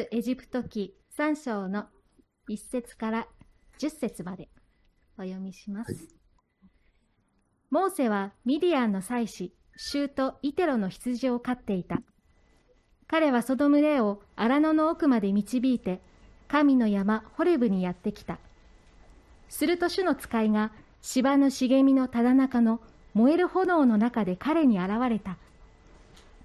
[0.00, 1.84] 出エジプト記3章の
[2.48, 3.26] 1節から
[3.78, 4.48] 10節まで
[5.18, 5.92] お読みします。
[5.92, 6.02] はい、
[7.70, 12.00] モーセはミディアンの妻子、シュート・イテロの羊を飼っていた。
[13.08, 16.00] 彼はその群れを荒野の奥まで導いて、
[16.48, 18.38] 神の山ホレブにやってきた。
[19.50, 22.80] すると主の使いが芝の茂みのただ中の
[23.12, 25.36] 燃える炎の中で彼に現れた。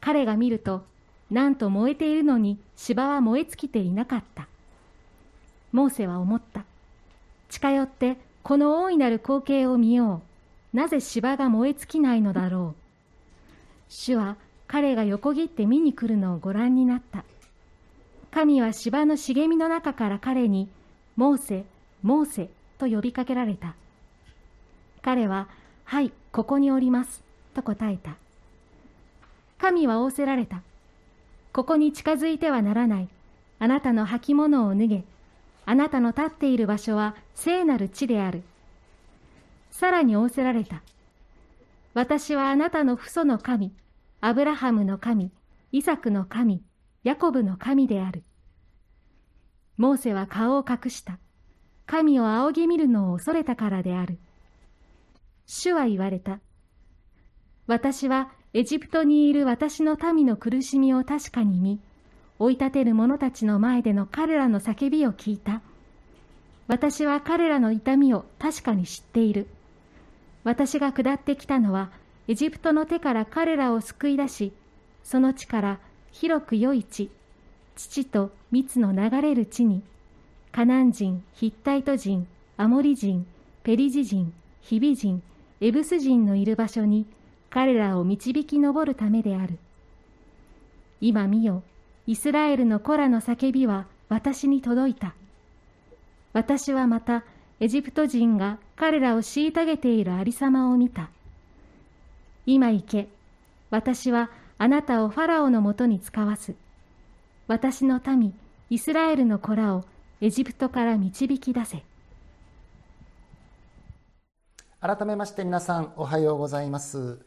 [0.02, 0.84] 彼が見ると、
[1.32, 4.48] なんと燃えているのに芝は燃え尽きていなかった。
[5.72, 6.66] モーセは思った。
[7.50, 10.22] 近寄ってこの大いなる光景を見よ
[10.74, 10.78] う。
[10.78, 12.82] なぜ芝が燃え尽きないのだろう。
[13.90, 17.24] 主は彼が横切って見に来るのをご覧になった。
[18.32, 20.68] 神は芝の茂みの中から彼に、
[21.16, 21.66] モーセ、
[22.04, 23.76] モーセと呼びかけられた。
[25.02, 25.48] 彼は、
[25.86, 28.18] はい、ここにおります、と答えた。
[29.58, 30.62] 神は仰せられた。
[31.56, 33.08] ここに近づいてはならない。
[33.60, 35.06] あなたの履物を脱げ。
[35.66, 38.44] あなたの立っている場所は聖なる地である。
[39.72, 40.84] さらに仰せられた。
[41.94, 43.72] 私はあなたの父祖の神、
[44.20, 45.32] アブラハムの神、
[45.72, 46.62] イサクの神、
[47.06, 48.26] ヤコブの神である。
[49.78, 51.20] モーセは顔を隠した。
[51.86, 54.20] 神を仰ぎ見るのを恐れたからである。
[55.46, 56.42] 主は言われた。
[57.66, 61.78] 私はエジプトにいる私の民の苦しみを確かに見、
[62.40, 65.62] 追い立てる者たちの前での彼らの叫びを聞いた。
[66.70, 69.48] 私は彼らの痛みを確かに知っている。
[70.46, 71.92] 私が下ってきたのは、
[72.30, 74.54] エジプトの手から彼らを救い出し、
[75.04, 75.80] その地から
[76.14, 77.12] 広く良い地、
[77.76, 79.84] 父と蜜の流れる地に、
[80.54, 83.28] カナン人、ヒッタイト人、アモリ人、
[83.64, 85.22] ペリジ人、ヒビ人、
[85.60, 87.06] エブス人のいる場所に、
[87.56, 89.58] 彼らを導き上るためである。
[91.00, 91.64] 今見よ、
[92.06, 95.16] イスラエルの子らの叫びは私に届いた。
[96.34, 97.24] 私はまた、
[97.62, 101.10] エジプト人が彼らを虐げているありさまを見た。
[102.46, 103.08] 今行け、
[103.70, 106.56] 私はあなたをファラオのもとに使わす。
[107.48, 108.34] 私の民、
[108.70, 109.86] イスラエルの子らを
[110.20, 111.86] エジプトから導き出せ。
[114.82, 117.25] 改めまして皆さんおはようございます。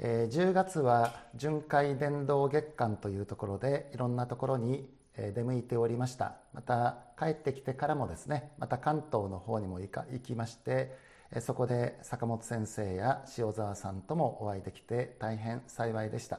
[0.00, 6.36] えー、10月は巡回伝道月間というところでいろんなところに出向いておりました。
[6.52, 9.90] また帰ってきてからもですねまた関東の方にも行
[10.22, 10.96] きまして
[11.40, 16.38] そこで坂本先生や塩沢さんともお会いできて大変幸いでした。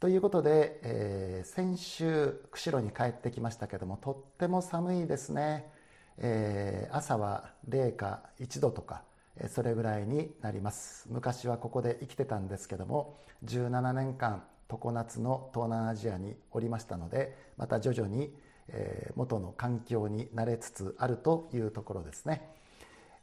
[0.00, 5.70] ということで、えー、先週釧路に帰ってきましたけどもとっても寒いですね、
[6.18, 9.02] えー、朝は零下1度とか
[9.46, 11.06] それぐらいになります。
[11.10, 18.34] 昔はここで生きてたんですけども17年間常夏の東南アジアにおりましたのでまた徐々に
[19.14, 22.54] 元の環境に慣れつつあるというところですね。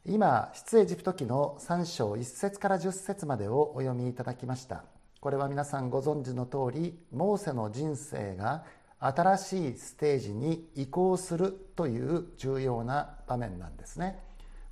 [0.04, 4.84] 今出エジプト記の3章1節から10節までをお読みいただきました。
[5.20, 8.64] これは皆さんご存知の通りモーセの人生が
[9.00, 14.25] 新しいステージに移行するという重要な場面なんですね。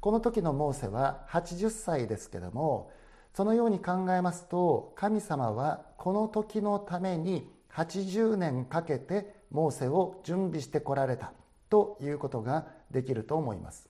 [0.04, 2.90] この時のモーセは80歳ですけども
[3.32, 11.32] そのように考えますと神様はこの時のために80年かけてモーセを準備してこられた
[11.70, 13.88] ということができると思います。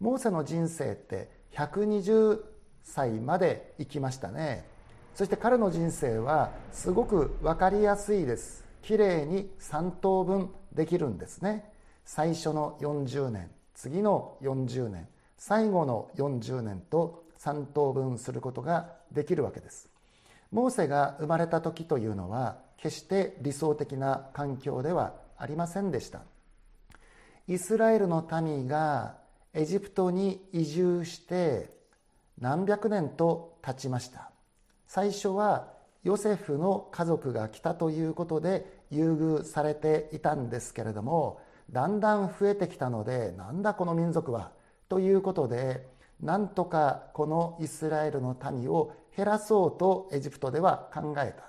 [0.00, 2.40] モーセの人生って120
[2.82, 4.66] 歳まで生きましたね。
[5.14, 8.64] そして彼の人生はすごく分かりやすいです。
[8.82, 11.72] きれいに3等分できるんですね。
[12.04, 15.06] 最初の40年次の40年
[15.44, 19.88] 最後の40年と3等分することができるわけです。
[20.52, 26.20] モーセが生まれた時というのは決して理想的な環境ではありませんでした。
[27.48, 29.16] イスラエルの民が
[29.52, 31.70] エジプトに移住して
[32.40, 34.30] 何百年と経ちました。
[34.86, 35.72] 最初は
[36.04, 41.40] ヨセフの家族が来たということで優遇されていたんですけれども
[41.72, 44.52] だんだん増えてきたのでなんだこの民族は
[44.92, 45.88] ということで
[46.20, 51.44] なんとかこのイスラエルの民を減らそうとエジプトでは考えた。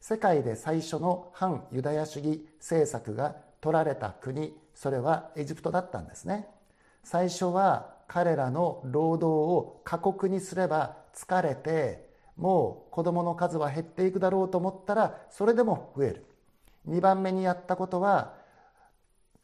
[0.00, 6.48] 世界で最初の反ユダヤ主義政策が取られた国それはエジプトだったんですね。
[7.04, 12.08] 最初は彼らの労働を過酷にすれば疲れて
[12.38, 16.24] もう子供の数は減っていくだろうと思ったらそれでも増える。
[16.88, 18.35] 2番目にやったことは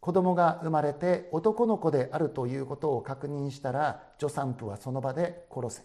[0.03, 5.83] 子供が生まれて男の子であるということを確認したら助産婦はその場で殺せ。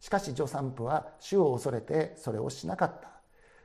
[0.00, 3.10] しかし助産婦は主を恐れてそれをしなかった。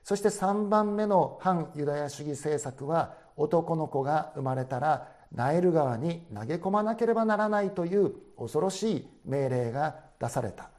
[0.04, 10.70] そして3番目の反ユダヤ主義政策は男の子が生まれたらナイル川に投げ込まなければならないという恐ろしい命令が出された。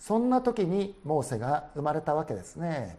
[0.00, 2.98] そんな時にモーセが生まれたわけですね。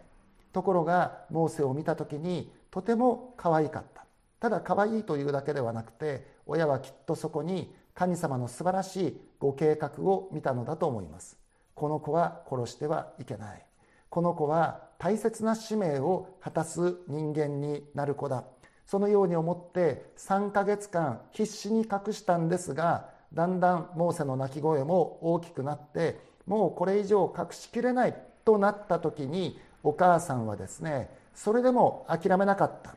[0.54, 3.95] ところがモーセを見た時にとても可愛かった。
[4.40, 11.38] ただ可愛いというだけではなくて親はきっとそこに神様の素晴らしいご計画を見たのだと思います。
[11.74, 13.62] この子は殺してはいけない。
[14.10, 18.44] この子は大切な使命を果たす人間になる子だ。
[18.86, 32.94] そのように思って3ヶ月間必死に隠したんですがだんだんモーセの泣き声も大きくなってもうこれ以上隠しきれないとなった時にお母さんはですねそれでも諦めなかった。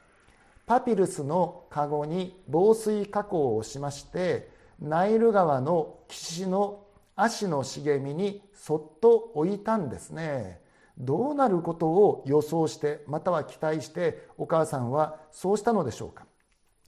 [0.69, 6.86] パピルスの籠に防水加工をしましてナイル川の岸の
[7.16, 10.62] 足の茂みにそっと置いたんですね。
[11.00, 16.27] どうなることを予想してまたは期待してお母さんはそうしたのでしょうか。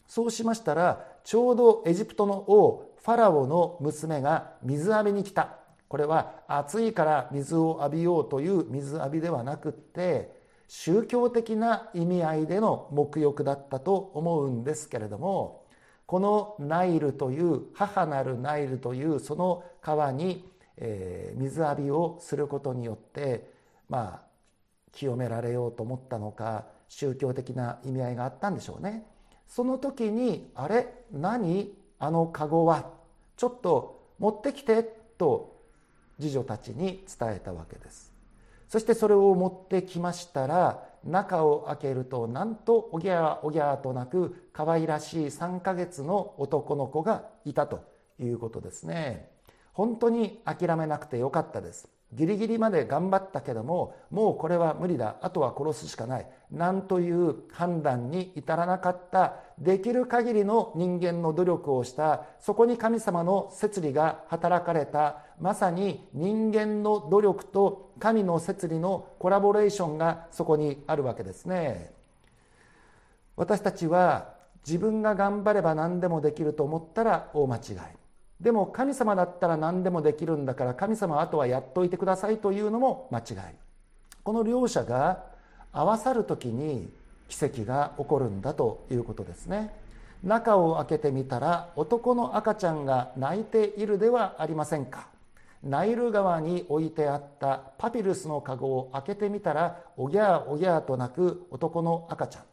[0.05, 5.57] そうしましたらちょうどエジプトの王ファラオの娘が水浴びに来た。
[5.87, 10.39] これは暑いから水を浴びようという水浴びではなくって
[10.73, 15.65] 宗教的な意味合いでの沐浴だったと思うんですけれども
[16.05, 20.49] このナイルという母なるナイルというその川に、
[21.35, 23.51] 水浴びをすることによって
[23.89, 24.27] まあ
[24.93, 29.05] 清められようと思ったのか宗教的な意味合いがあったんでしょうね。
[29.49, 30.87] その時に「あれ？
[31.11, 31.73] 何？
[31.99, 32.91] あの籠は？
[33.35, 34.83] ちょっと持ってきて」
[35.19, 35.53] と
[36.17, 38.10] 次女たちに伝えたわけです。
[38.71, 47.83] そしてそれを持ってきましたら中を開けるとなんとおぎゃーおぎゃーとなく可愛らしい3ヶ月の男の子がいたと
[48.17, 49.29] いうことですね。
[49.73, 51.89] 本当に諦めなくてよかったです。
[52.13, 55.15] ギリギリまで頑張ったけどももうこれは無理だ。
[55.21, 56.27] あとは殺すしかない。
[56.51, 59.35] なんという判断に至らなかった。
[59.57, 62.25] できる限りの人間の努力をした。
[62.39, 65.19] そこに神様の摂理が働かれた。
[65.39, 71.93] まさに人間の努力と神の摂理のコラボレーションがそこにあるわけですね。
[73.37, 74.33] 私たちは
[74.67, 78.00] 自分が頑張れば何でもできると思ったら大間違い。
[78.41, 83.55] でも神様だったら何でもできるんだから神様あとはやっといてくださいというのも間違い。
[84.23, 85.23] この両者が
[85.71, 86.91] 合わさる時に
[87.29, 89.71] 奇跡が起こるんだということですね。
[90.23, 95.07] 中を開けてみたら男の赤ちゃんが泣いているではありませんか。
[95.63, 102.43] ナイル川に置いてあったパピルスの籠を開けてみたらおぎゃーおぎゃーと泣く男の赤ちゃん。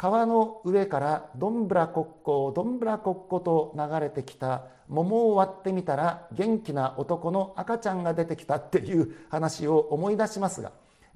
[0.00, 10.72] 川の上からどんぶらこっこどんぶらこっこと流れてきた桃を割ってみたら元気な男の赤ちゃんが出てきたっていう話を思い出しますが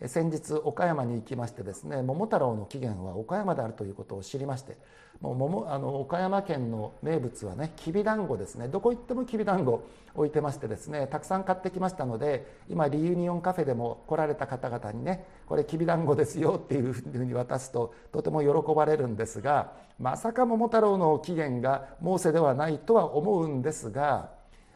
[0.07, 4.77] 先日岡山に行きましてですね桃太郎の起源は岡山であるということを知りまして
[5.21, 8.69] もう桃あの岡山県の名物はねきびだんごですね。
[8.69, 24.31] どこ行ってもきびだんご置いてましてですねたくさん買ってきましたので今リユニオンカフェでも来られた方々にねこれきびだんごですよっていうふうに渡すととても喜ばれるんですがまさか桃太郎の起源がモーセではないとは思うんですが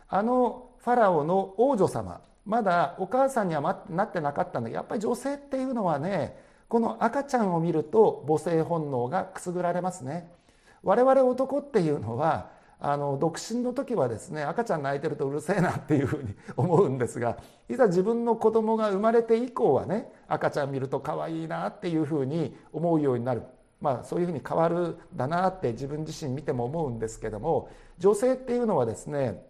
[0.09, 6.35] あのファラオの王女様まだお母さんにはなってなかったんだけどやっぱり女性っていうのはね
[6.67, 10.31] この赤ちゃんを見ると母性本能がくすぐられますね。
[10.83, 12.51] 我々男っていうのは
[12.81, 17.37] あの独身の時はですね赤ちゃん泣いてるとうるせえなっていうふうに 思うんですが
[17.69, 23.43] いざ自分の子供が生まれて以降はね赤ちゃん見ると可愛いなっていうふうに思うようになる。
[23.81, 29.45] まあそういうふうに変わるだなって自分自身見ても思うんですけども女性っていうのはですね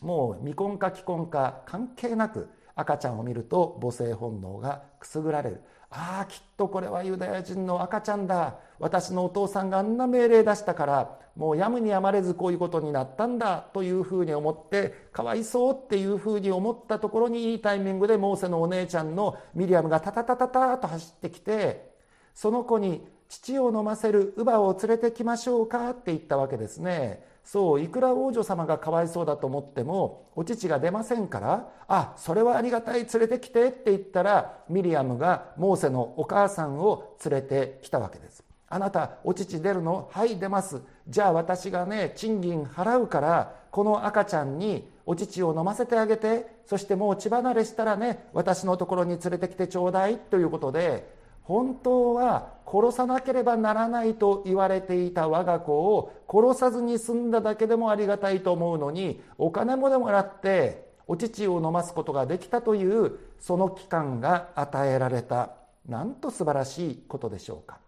[0.00, 5.62] もう未婚か既婚か関係なく赤ちゃんを見ると母性本能がくすぐられる。
[5.90, 8.56] ああきっとこれはユダヤ人の赤ちゃんだ。
[8.78, 21.90] 私のお父さんがあんな命令出したからもうやむにやまれずこういうことになったんだというふうに思ってかわいそうっていうふうに思ったところにいいタイミングでモーセのお姉ちゃんのミリアムがタタタタタと走ってきて
[22.34, 27.24] その子に乳を飲ませる乳母を連れてきましょうかって言ったわけですね。
[27.44, 38.42] そういくら王女様がかわいそうだと思ってもお乳が出ませんからあそれはありがたい連れてきてって言ったらミリアムがモーセのお母さんを連れてきたわけです。
[38.68, 40.08] あなたお乳出るの？
[40.10, 40.82] はい出ます。
[41.08, 51.14] じゃあ私がね賃金払うからこの赤ちゃんにお乳を飲ませてあげてそしてもう血離れしたらね私のところに連れてきてちょうだいということで
[51.46, 65.52] 本当は殺さなければならないと言われていた我が子を殺さずに済んだだけでもありがたいと思うのにお金もでもらってお乳を飲ますことができたというその期間が与えられた
[65.88, 67.78] なんと素晴らしいことでしょうか。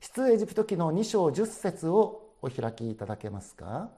[0.00, 3.88] 出エジプト記の2章10節をお開きいただけますか。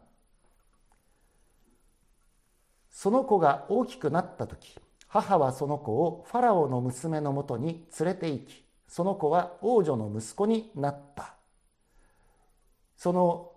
[2.90, 4.78] その子が大きくなった時
[5.12, 11.34] 母はその子をファラオの娘のもとに連れて行きその子は王女の息子になった。
[12.96, 13.52] その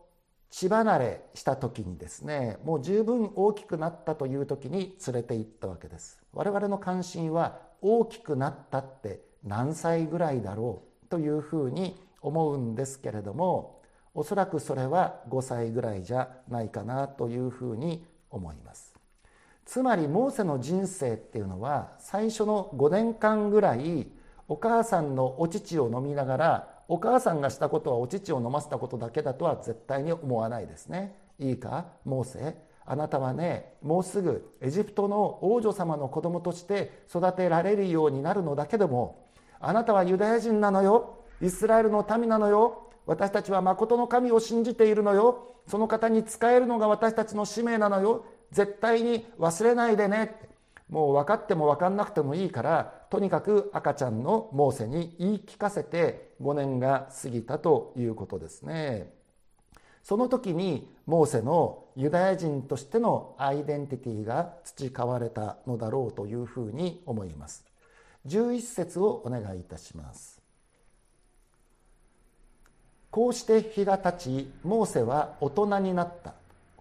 [0.50, 6.20] 血離れした時にですねもう十分大きくなったという時に連れて行ったわけです。
[6.34, 13.82] 我々の関心は大きくなったって何歳ぐらいだろうというふうに思うんですけれども
[14.14, 18.95] おそらくそれは5歳ぐらいじゃないかなというふうに思います。
[19.66, 24.08] つまりモーセの人生っていうのは最初の5年間ぐらい
[24.48, 31.18] お母さんのお乳を飲みながらお母さんがしたことはお乳を飲ませたことだけだとは絶対に思わないですね。
[31.40, 31.88] いいか？
[32.06, 32.56] モーセ。
[32.86, 39.26] あなたはねもうすぐエジプトの王女様の子供として育てられるようになるのだけども
[39.60, 41.24] あなたはユダヤ人なのよ。
[41.42, 42.92] イスラエルの民なのよ。
[43.08, 45.56] 私たちは誠の神を信じているのよ。
[45.68, 48.26] その方に仕えるのが私たちの使命なのよ。
[48.52, 50.40] 絶対に忘れないでね。
[50.90, 59.12] もう分かっても分かんなくてもいいからとにかく赤ちゃんのモーセに言い聞かせて5年が過ぎたということですね。
[60.04, 67.66] その時にモーセのユダヤ人としてのアイデンティティが培われたのだろうというふうに思います。
[68.28, 70.40] 11節をお願いいたします。
[73.10, 76.36] こうして日が経ちモーセは大人になった。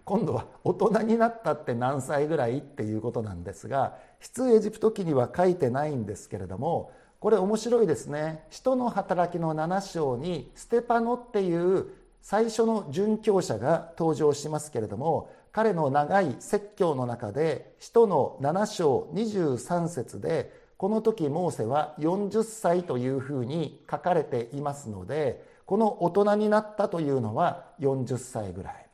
[0.05, 8.45] 今度は大人になったって何歳ぐらいっていうことなんですが出エジプト記には書いてないんですけれどもこれ面白いですね。
[8.51, 11.87] 使徒の働きの7章にステパノっていう
[12.21, 28.84] 最初の殉教者が登場しますけれども彼の長い説教の中で使徒の7章23節でこの時モーセは40歳というふうに書かれていますのでこの大人になったというのは40歳ぐらい。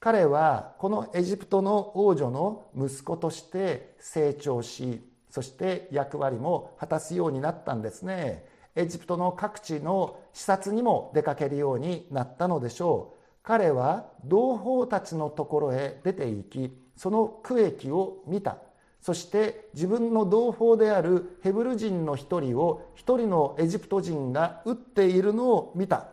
[0.00, 8.44] 彼はこのエジプトの王女の息子として成長しそして役割も果たすようになったんですね。
[8.74, 13.20] エジプトの各地の視察にも出かけるようになったのでしょう。
[13.42, 18.56] 彼は同胞たちのところへ出て行きその区域を見た。
[19.02, 26.08] そして自分の同胞であるヘブル人の一人を一人のエジプト人が撃っているのを見た。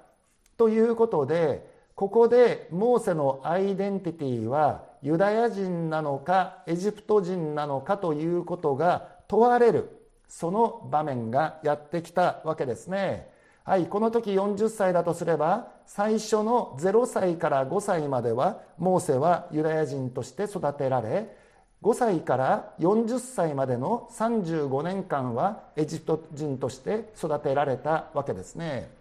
[0.58, 9.90] ということでここでモーセのアイデンティティはユダヤ人なのかエジプト人なのかということが問われる
[10.28, 13.28] その場面がやってきたわけですね。
[13.64, 21.36] はい、この時40歳だとすれば最初の0歳から5歳まではモーセはユダヤ人として育てられ
[21.82, 28.97] 5歳から40歳までの35年間はエジプト人として育てられたわけですね。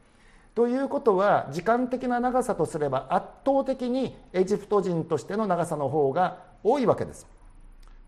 [0.56, 7.26] ということは時間的な長さとすれば圧倒的にエジプト人としての長さの方が多いわけです。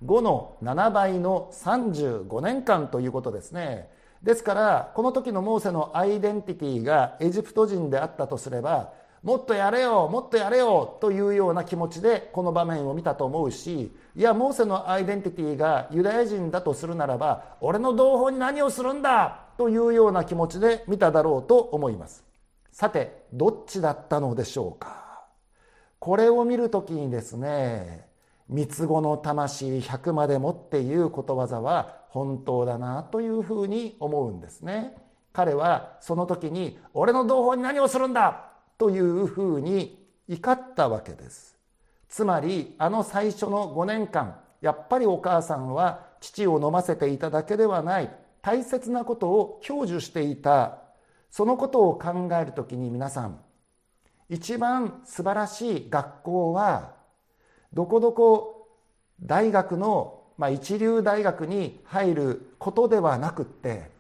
[0.02, 3.90] 5の7倍の35年間ということですね。
[4.22, 22.27] ですからこの時のモーセのアイデンティティがエジプト人であったとすればもっとやれよもっとやれよというような気持ちでこの場面を見たと思うしいやモーセのアイデンティティがユダヤ人だとするならば俺の同胞に何をするんだというような気持ちで見ただろうと思います。
[22.70, 25.24] さてどっちだったのでしょうか？
[25.98, 28.06] これを見るときにですね
[28.48, 34.96] 三つ子の魂100までもっていうことわざは本当だなというふうに思うんですね。
[35.32, 38.46] 彼はその時に俺の同胞に何をするんだ？
[38.78, 41.56] というふうに怒ったわけです。
[42.08, 48.10] つまりあの最初の5年間やっぱりお母さんは父を飲ませていただけではない
[48.40, 50.78] 大切なことを享受していた
[51.30, 53.40] そのことを考えるときに皆さん
[54.28, 56.92] 一番素晴らしい学校は
[57.72, 58.68] どこどこ
[59.22, 63.90] 大学の、まあ、一流大学に入ることではなくって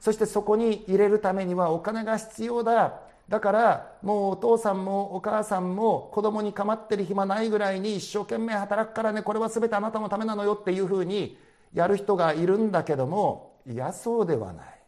[0.00, 3.00] そしてそこに入れるためにはお金が必要だ。
[3.28, 11.38] だからもうお父さんもお母さんも子供に構ってる暇ないぐらいに一生懸命働くからねこれは全てあなたのためなのよっていうふうに
[11.72, 14.81] やる人がいるんだけどもいやそうではない。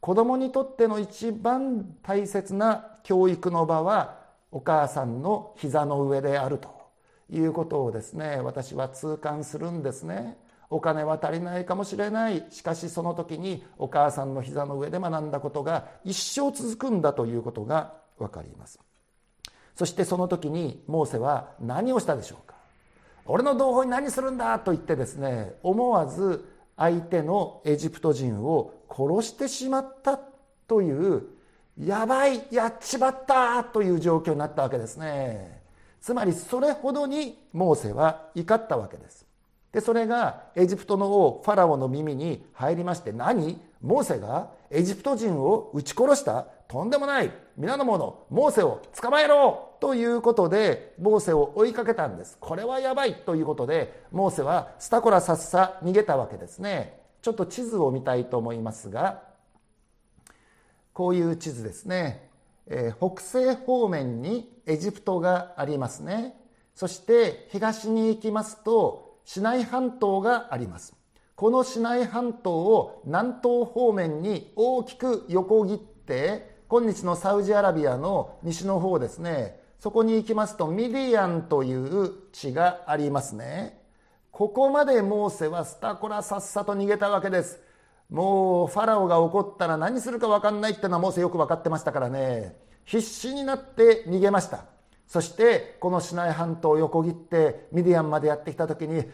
[0.00, 4.18] 子供にとっての一番大切な教育の場は
[4.50, 6.68] お母さんの膝の上であると
[7.30, 10.38] いうことをですね私は痛感するんですね。
[10.70, 12.44] お金は足りないかもしれない。
[12.50, 18.78] しかしその時にお母さんの膝の上で学んだことが一生続くんだということが分かります。
[19.74, 22.54] そしてその時にモーセは何をしたでしょうか。
[23.24, 26.44] 俺の同胞に何するんだと言ってですね思わず
[26.76, 30.18] 相手のエジプト人を殺してしまった
[30.66, 31.22] という
[31.78, 35.62] やばいやっちまったという状況になったわけですね。
[36.00, 39.24] つまりそれほどにモーセは怒ったわけです。
[39.70, 43.60] でそれがエジプトの王ファラオの耳に入りまして何？
[43.80, 46.46] モーセがエジプト人を撃ち殺した？
[46.68, 47.30] とんでもない。
[47.56, 49.76] 皆の者モーセを捕まえろ！
[49.80, 52.36] ということでモーセを追いかけたんです。
[52.40, 53.14] これはやばい！
[53.14, 56.97] ということでモーセはスタコラさっさ逃げたわけですね。
[57.22, 59.22] ちょっと地図を見たいと思いますが
[60.92, 62.28] こういう地図ですね、
[62.66, 66.34] えー、北西方面にエジプトがありますね。
[66.74, 70.94] そして東に行きますとシナイ半島があります。
[71.36, 79.60] このシナイ半島を南東方面に大きく横切って今日のサウジアラビアの西の方ですね。
[79.78, 83.77] そこに行きますとミディアンという地がありますね。
[84.30, 87.60] ここまでモーセはスタコラさっさと逃げたわけです。
[88.08, 92.56] もうファラオが怒ったら何するか分かんないってのはモーセよく分かってましたからね。
[92.84, 94.64] 必死になって逃げました。
[95.06, 99.04] そしてこのシナイ半島を横切ってミディアンまでやってきた時に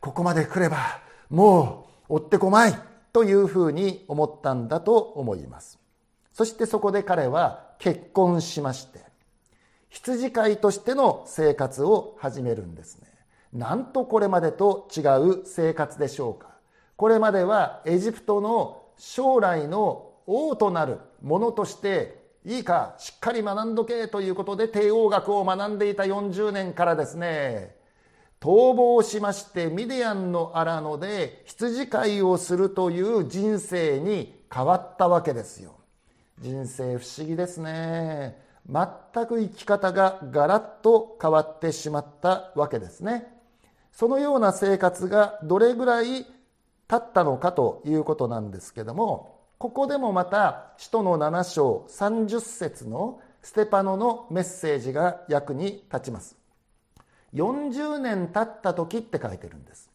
[0.00, 0.78] ここまで来れば
[1.28, 2.74] もう追ってこまい
[3.12, 5.78] というふうに思ったんだと思います。
[6.32, 9.00] そしてそこで彼は結婚しまして
[9.90, 13.11] 羊飼いとしての生活を始めるんですね。
[13.52, 16.48] なんとこれまでと違う生活でしょうか？
[16.96, 27.76] これまではエジプトの将来の王となるものとしていいかしっかり学んどけということで帝王学を学んでいた40年からですね。
[28.40, 35.74] 逃亡しましてミディアンの荒野で羊飼いをするという人生に変わったわけですよ。
[36.40, 38.40] 人生不思議ですね。
[38.68, 43.41] 全く生き方がガラッと変わってしまったわけですね。
[43.92, 46.26] そのような生活がどれぐらい立
[46.94, 56.36] ったのかということなんですけどもここでもまた使徒の7章30節のステパノのメッセージが役に立ちます。
[57.34, 59.88] 40年経った時って書いてるんです。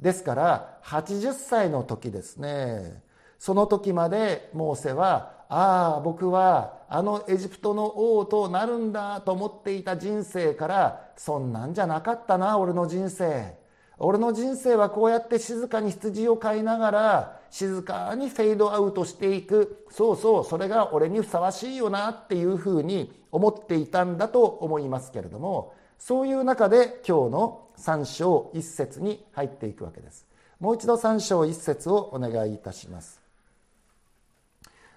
[0.00, 3.00] ですから80歳の時ですね。
[3.38, 13.60] その時までモーセはああ僕はあのエジプトの王となるんだと思っていた人生からそんなんじゃなかったな俺の人生。
[13.98, 19.84] 俺の人生はこうやって静かに羊を飼いながら静かにフェードアウトしていく。
[19.90, 30.26] そうそうそれが俺にふさわしいよなっていうふうに思っていたんだと思いますけれどもそういう中で今日の3章1節に入っていくわけです。
[30.60, 33.21] もう一度3章1節をお願いいたします。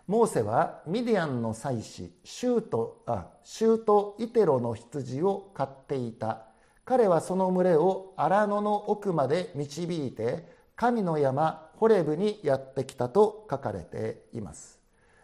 [0.07, 6.43] モーセはミディアンの妻子シュートあシュートイテロの羊を飼っていた。
[6.85, 14.79] 彼はその群れを荒野の奥まで導いて神の山ホレブにやってきたと書かれています。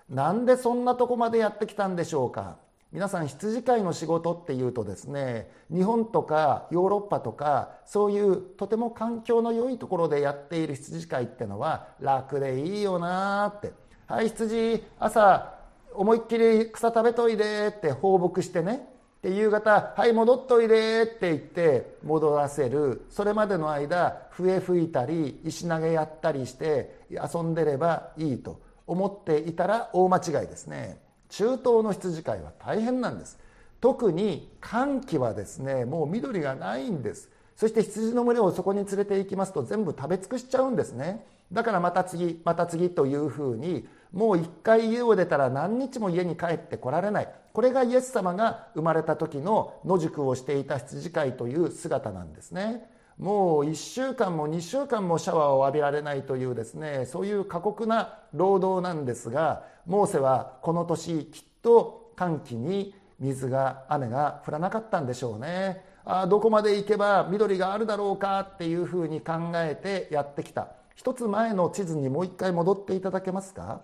[0.09, 2.57] なんでそんなとこまでやってきたんでしょうか。
[2.91, 13.71] 皆さん羊飼いの仕事っていうとですね日本とかヨーロッパとかそういうとても環境の良いところでやっている羊飼いってのは楽でいいよなって
[14.11, 15.53] 「はい羊朝
[15.93, 18.89] 思いっきり草食べといで」って放牧してね。
[19.21, 23.05] で夕方「はい戻っといで」って言って戻らせる。
[23.09, 28.59] それまでの間笛吹いたり石投げやったりして遊んでればいいと。
[28.85, 30.99] 思っていたら大間違いですね。
[31.29, 33.39] 中東の羊飼いは大変なんです。
[33.79, 37.29] 特に寒気はですねもう緑がないんです。
[37.55, 41.25] そして羊の群れをそこに連れて行きますと全部食べ尽くしちゃうんですね。
[41.53, 47.29] だからまた次また次というふうにもう一回家を出たら何日も家に帰ってこられない。
[47.53, 52.89] これがイエス様が生まれた時の野宿をしていた羊飼いという姿なんですね。
[53.17, 65.85] もう1週間も2週間もシャワーを浴びられないというですねそういう過酷な労働なんですがモーセはこの年きっと寒気に水が雨が降らなかったんでしょうね。
[66.03, 70.69] あどこまで行けば緑があるだろうかっていうふうに考えてやってきた。
[70.95, 73.81] 一つ前の地図にもう一回戻っていただけますか？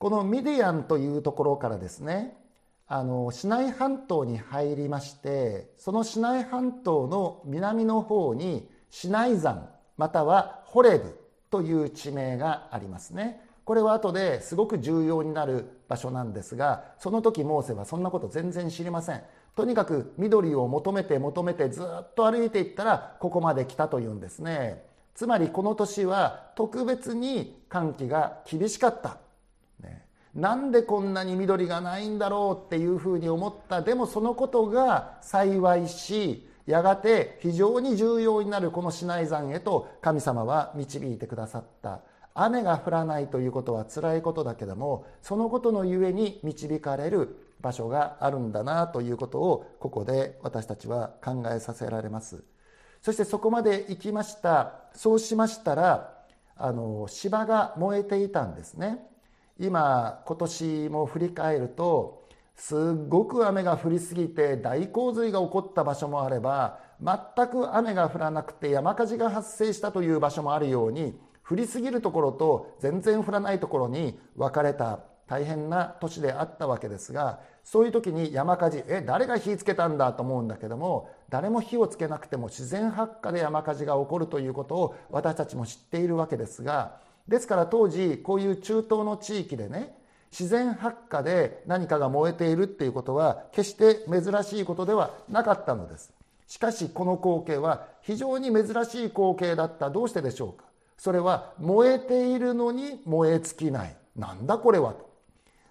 [0.00, 2.34] このミディアンというところからですね
[2.86, 11.18] あのシナイ半島に入りましてそのシナイ半島の南の方にシナイ山またはホレブ
[11.50, 13.42] という地名がありますね。
[13.66, 19.22] これは後ですごく重要になる場所なんですがその時モーセはそんなこと全然知りません。
[19.54, 24.82] とにかく緑を求めて求めてずっと歩いていったらここまで来たというんですね。
[25.14, 29.18] つまりこの年は特別に寒気が厳しかった。
[30.34, 42.00] なんでこんなに緑がないんだろうっていうふうに思ったでもそのことが幸いしやがて非常に重要になるこのシナイ山へと神様は導いてくださった。
[42.32, 52.44] 雨が降らないということは辛いことだけどもそのことのゆえに導かれる場所があるんだなということをここで私たちは考えさせられます。
[53.02, 54.74] そしてそこまで行きました。
[54.94, 56.14] そうしましたら
[56.56, 59.09] あの芝が燃えていたんですね。
[59.60, 86.98] 今今年も振り返るとすっごく雨が降りすぎて大洪水が起こった場所もあれば全く雨が降らなくて山火事が発生したという場所もあるように降りすぎるところと全然降らないところに分かれた大変な都市であったわけですがそういう時に山火事え誰が火つけたんだと思うんだけども誰も火をつけなくても自然発火で山火事が起こるということを私たちも知っているわけですが
[87.30, 89.94] ですから当時こういう中東の地域でね
[90.32, 96.12] 自然発火で何かが燃えているっていうことは決して珍しいことではなかったのです。
[96.48, 99.90] しかしこの光景は非常に珍しい光景だった。
[99.90, 100.64] どうしてでしょうか。
[100.98, 103.96] それは燃えているのに燃え尽きない。
[104.16, 105.09] なんだこれはと。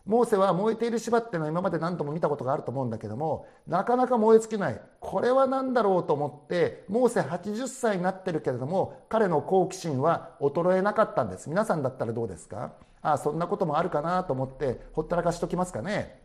[0.10, 4.82] モーセは燃えている芝っていうのは今まで何度も見たことがあると思うんだけどもなかなか燃え尽きない。
[5.00, 11.48] これは何だろうと思ってモーセ80歳になってるけれども彼の好奇心は衰えなかったんです。
[11.48, 12.74] 皆さんだったらどうですか？
[13.04, 16.20] ああそんなこともあるかなと思ってほったらかしときますかね？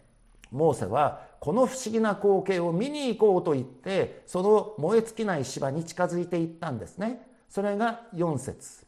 [0.50, 7.28] モーセはこの不思議な光景を見に行こうと言ってその燃え尽きない芝に近づいていったんですね。
[7.50, 8.86] それが4節。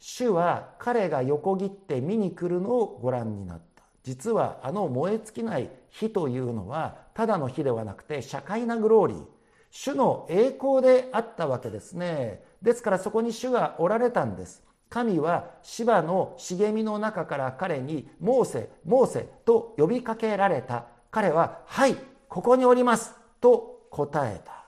[0.00, 3.67] 主は彼が横切って見に来るのをご覧になった。
[4.08, 9.22] 実はあの燃え尽きない火というのはただの火ではなくて社会なグローリー
[9.70, 20.86] 主の栄光であったわけですねですからそこに主がおられたんです神は芝の茂みの中から彼にモーセ、モーセと呼びかけられた。
[21.10, 21.94] 彼は、はい、
[22.30, 24.64] ここにおりますと答えた。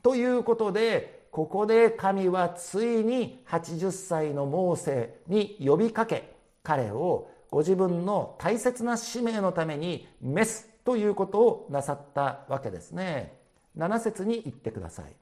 [0.00, 13.38] ということで、ここで神はついに80歳のモーセに呼びかけ、彼をご自分の大切な使命のために召すということをなさったわけですね。
[13.78, 15.12] 7節に言ってください。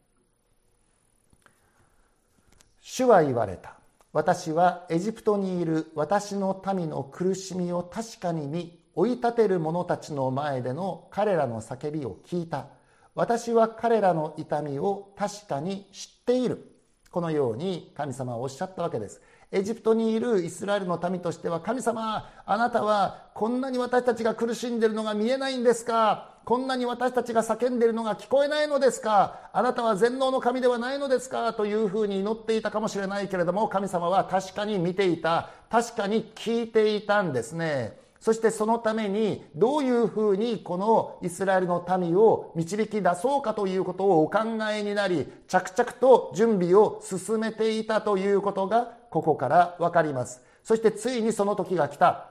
[2.80, 3.76] 主は言われた。
[4.14, 12.68] 私はエジプトにいる私の民の苦しみを確かに見追い立てる者たちの前での彼らの叫びを聞いた
[13.14, 16.72] 私は彼らの痛みを確かに知っている
[17.10, 19.20] このように神様はおっしゃったわけです
[19.52, 26.30] エジプトにいるイスラエルの民としては神様あなたはこんなに私たちが苦しんでいるのが見えないんですか？
[26.46, 29.50] こんなに私たちが叫んでいるのが聞こえないのですか？
[29.52, 31.52] あなたは全能の神ではないのですか？
[31.52, 38.00] というふうに祈っていたかもしれないけれども神様は確かに見ていた確かに聞いていたんですね。
[38.20, 44.38] そしてそのためにどういうふうにこのイスラエルの民を導き出そうかということをお考
[44.72, 50.40] えになり着々と準備を進めていたということがここからわかります。
[50.64, 52.30] そしてついにその時が来た。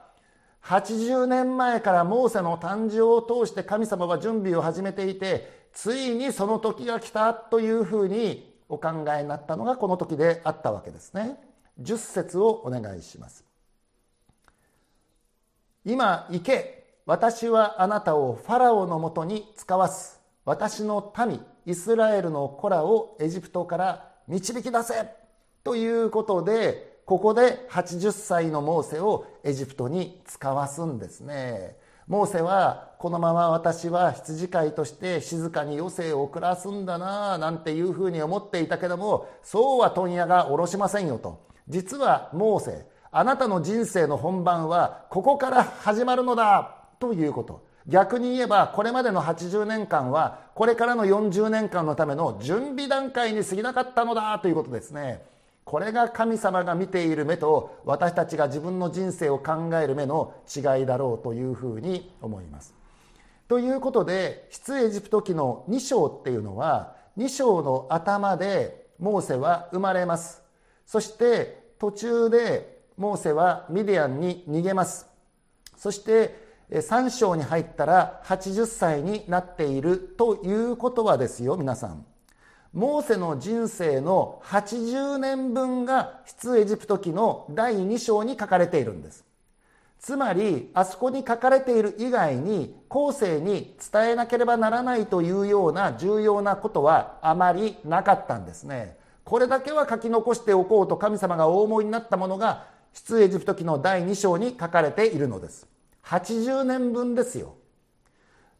[0.64, 11.38] 80年前からモーセの誕生を通して神様は準備を始めていてついにその時が来たというふうにお考えになったのがこの時であったわけですね。
[11.80, 13.44] 10節をお願いします。
[15.84, 16.82] 今行け。
[17.06, 20.20] 私はあなたをファラオのもとに使わす。
[20.44, 25.21] 私の民イスラエルの子らをエジプトから導き出せ。
[25.64, 31.76] ということでここで80歳のモーセをエジプトに使わすんですね。
[32.08, 41.46] モーセはこのまま私は羊飼いとして静かに余生を暮らすんだなぁなんていうふうに思っていたけどもそうは問屋が下ろしませんよと。
[41.68, 47.64] 実はモーセあなたの人生の本番はここから始まるのだということ。
[47.86, 55.22] 逆に言えばこれまでの80年間はこれからの40年間のための準備段階に過ぎなかったのだということですね。
[55.64, 62.74] これが神様が見ている目と私たちが自分の人生を考える目の違いだろうというふうに思います。
[63.48, 70.42] ということで出エジプト記の2章っていうのは2章の頭でモーセは生まれます。
[70.86, 75.06] そして途中でモーセはミディアンに逃げます。
[75.76, 82.06] そして3章に入ったら80歳になっているということはですよ皆さん
[82.72, 89.26] モーセの人生の80年分が出エジプト記の第2章に書かれているんです。
[89.98, 98.96] つまり、あそこに書かれている以外に後世に伝えなければならないというような重要なことはあまりなかったんですね。
[99.22, 105.68] これだけは書き残しておこうと神様がお思いになったものが出エジプト記の第2章に書かれているのです。
[106.04, 107.54] 80年分ですよ。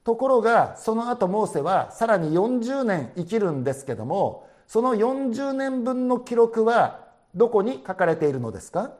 [0.04, 7.00] ところがその後モーセはさらに40年生きるんですけどもその40年分の記録は
[7.34, 8.92] どこに書かれているのですか？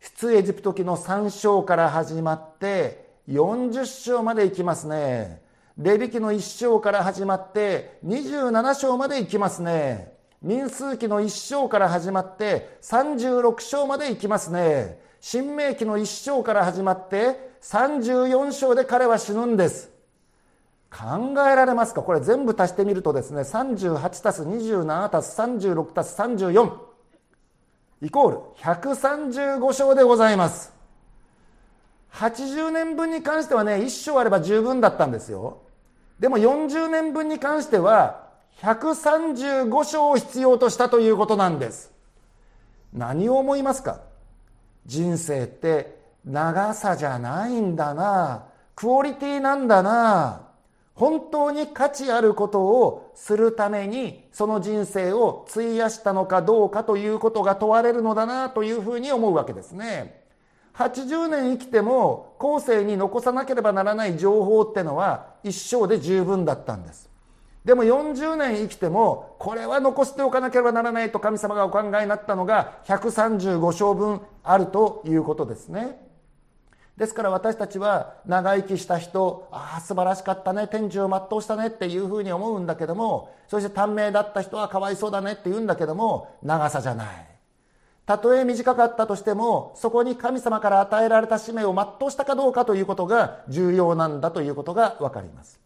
[0.00, 5.42] 出エジプト記の3章から始まって40章まで行きますね。
[5.78, 10.12] レビ記の1章から始まって27章まで行きますね。
[10.42, 15.00] 民数記の1章から始まって36章まで行きますね。
[15.20, 19.95] 新明記の1章から始まって34章で彼は死ぬんです。
[20.96, 22.00] 考えられますか？
[22.02, 26.72] これ全部足してみるとですね、38たす27たす36たす34
[28.02, 30.72] イコール135章でございます。
[32.12, 35.58] 80年分に関してはね、1章あれば十分だったんですよ。
[36.18, 38.28] でも40年分に関しては
[38.60, 41.92] 135章を必要としたということなんです。
[42.94, 44.00] 何を思いますか？
[44.86, 48.44] 人生って長さじゃないんだな。
[48.74, 50.45] クオリティなんだな。
[50.96, 60.24] 本当に価値あることをするためにその人生を費やしたのかどうかということが問われるのだなというふうに思うわけですね。
[60.74, 67.10] 80年生きても後世に残さなければならない情報ってのは一生で十分だったんです。
[67.66, 76.05] でも40年生きてもこれは残しておかなければならないと神様がお考えになったのが135章分あるということですね。
[76.96, 87.06] ですから私たちは長生きした人、ああ、素晴らしかったね、天寿を全うしたねっていうふうに思うんだけども、そして短命だった人はかわいそうだねって言うんだけども、長さじゃない。
[88.06, 95.60] たとえ短かったとしても、そこに神様から与えられた使命を全うしたかどうかということが重要なんだということがわかります。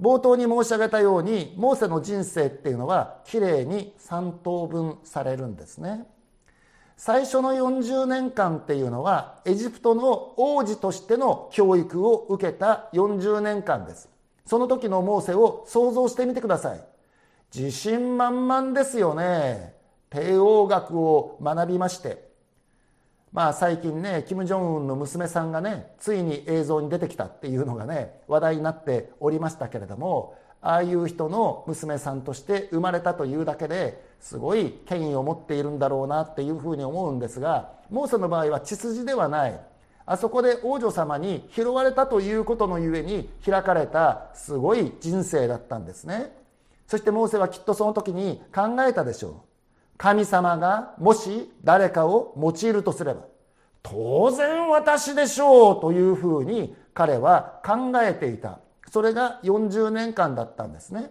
[0.00, 6.06] 冒頭に申し上げたように、モーセの人生っていうのは、きれいに3等分されるんですね。
[6.96, 14.08] 最初の40年間っていうのはエジプトの王子としての教育を受けた40年間です。
[14.46, 16.84] その時のモーセを想像してみてください。
[17.54, 19.74] 自信満々ですよね。
[20.10, 22.32] 帝王学を学びまして。
[23.32, 39.60] まあ最近ね、キム・ジョンウンの娘さんがね、ついに映像に出てきたっていうのがね、話題になっておりましたけれども、ああいう人の娘さんとして生まれたというだけですごい権威を持っているんだろうなっていうふうに思うんですがモーセの場合は血筋ではない。
[40.06, 46.34] あそこで王女様に拾われたということのゆえに開かれたすごい人生だったんですね。
[46.86, 49.32] そしてモーセはきっとその時に考えたでしょう。
[49.98, 53.22] 神様がもし誰かを用いるとすれば
[53.82, 58.60] 当然私でしょうというふうに彼は考えていた。
[58.90, 61.10] それが40年間だったんですね。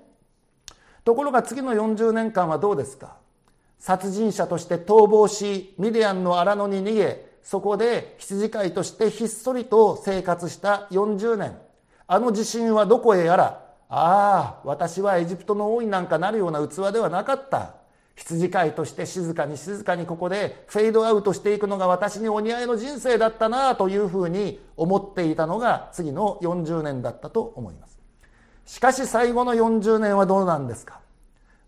[1.04, 3.18] ところが次の40年間はどうですか？
[3.80, 11.58] 殺人者として逃亡しミディアンの荒野に逃げそこで羊飼いとしてひっそりと生活した40年。
[12.08, 17.76] あの地震はどこへやらああ私はエジプトの王になんかなるような器ではなかった。
[18.16, 27.93] 羊飼いとして静かに静かにここでフェードアウトしていくのが私にお似合いの人生だったなというふうに思っていたのが次の40年だったと思います。
[28.66, 31.00] しかし最後の40年はどうなんですか？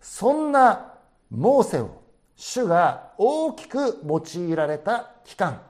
[0.00, 0.94] そんな
[1.30, 2.02] モーセを
[2.36, 5.60] 主が大きく用いられた期間。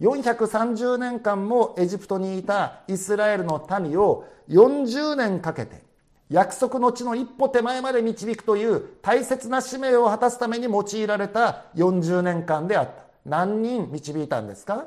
[0.00, 5.82] 430年間もエジプトにいたイスラエルの民を40年かけて
[6.30, 12.92] 約束の地の一歩手前まで導くという大切な使命を果たすために用いられた40年間であった。
[13.26, 14.86] 何人導いたんですか？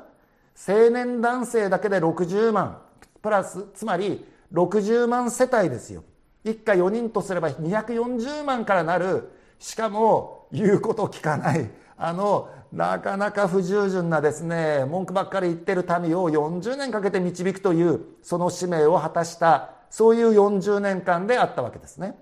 [0.56, 2.80] 青年男性だけで60万、
[3.22, 6.04] プラス、つまり60万世帯ですよ。
[6.44, 22.18] 一家4人とすれば240万からなる、しかも言うこと聞かない、あの、なかなか不従順なですね、文句ばっかり言ってる民を40年かけて導くという、その使命を果たしたそういう40年間であったわけですね。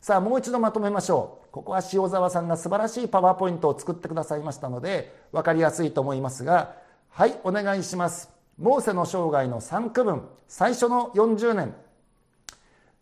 [0.00, 1.52] さあ、もう一度まとめましょう。
[1.52, 6.74] ここは塩沢さんが素晴らしいパワーポイントを作ってくださいましたので、分かりやすいと思いますが、
[7.10, 8.35] はい、お願いします。
[8.58, 11.74] モーセの生涯の3区分、最初の40年。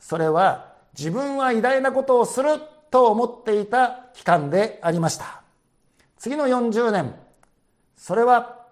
[0.01, 5.43] それは、自分は偉大なことをすると思っていた期間でありました。
[6.19, 7.14] 次の40年。
[7.97, 8.64] それは、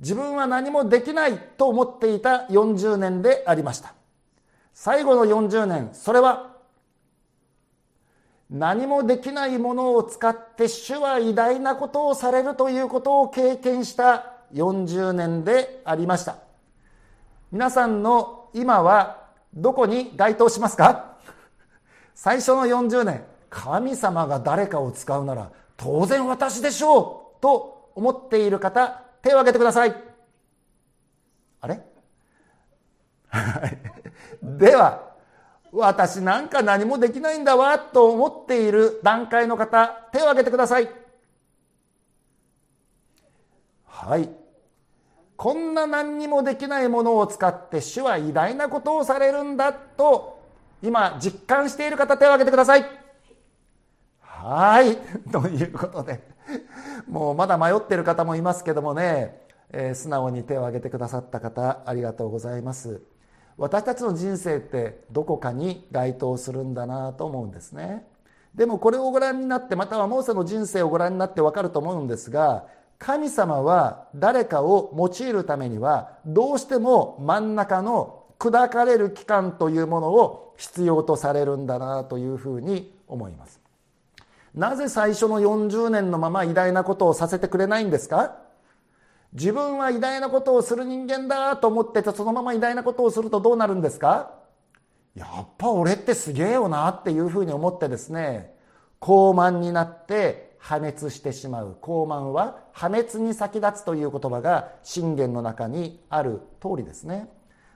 [0.00, 3.94] 自分は何もできないと思っていた40年でありました。
[4.74, 6.56] 最後の40年、それは、
[8.50, 16.36] 何もできないものを使って主は偉大なことをされるということを経験した40年でありました。
[17.52, 21.16] 皆さんの今はどこに該当しますか？
[22.14, 29.94] 最初の40年、神様が誰かを使うなら当然私でしょうと思っている方、手を挙げてください。
[31.60, 31.80] あれ？
[34.42, 35.02] では、
[35.72, 40.88] 私なんか何もできないんだわと思っている段階の方、手を挙げてください。
[43.96, 44.28] はい。
[45.38, 50.42] こんな何にもできないものを使って主は偉大なことをされるんだと
[50.82, 52.84] 今実感している方手を挙げてください。
[54.20, 54.96] はい。
[55.32, 56.20] ということで
[57.08, 63.00] もうまだ迷ってる方もいますけどもね、えー、素直に手を挙げてくださった方ありがとうございます。
[63.56, 68.06] 私たちの人生ってどこかに該当するんだなと思うんですね。
[68.54, 72.66] でもこれをご覧になってまたはモーセの人生をご覧になってわかると思うんですが
[72.98, 83.60] 神様は誰かを用いるためにはどうしても真ん中の砕かれる期間というものを必要とされるんだなというふうに思います。
[84.54, 88.36] なぜ最初の40年のまま偉大なことをさせてくれないんですか？
[89.34, 94.32] 自分は偉大なことをする人間だと思っててそのまま偉大なことをするとどうなるんですか？
[95.14, 98.54] やっぱ俺ってすげえよなっていうふうに思ってですね
[98.98, 101.76] 高慢になって破滅してしまう。
[101.80, 107.30] 高慢は破滅に先立つという言葉が信玄の中にある通りですね。